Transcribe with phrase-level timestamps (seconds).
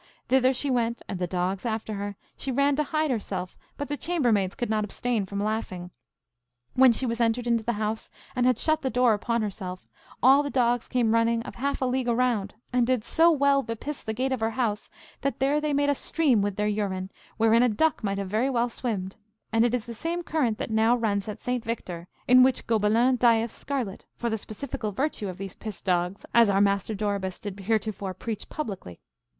[0.29, 3.95] Thither she went, and the dogs after her; she ran to hide herself, but the
[3.97, 5.91] chambermaids could not abstain from laughing.
[6.73, 9.87] When she was entered into the house and had shut the door upon herself,
[10.23, 14.01] all the dogs came running of half a league round, and did so well bepiss
[14.03, 14.89] the gate of her house
[15.21, 18.49] that there they made a stream with their urine wherein a duck might have very
[18.49, 19.17] well swimmed,
[19.53, 21.63] and it is the same current that now runs at St.
[21.63, 26.49] Victor, in which Gobelin dyeth scarlet, for the specifical virtue of these piss dogs, as
[26.49, 28.99] our master Doribus did heretofore preach publicly.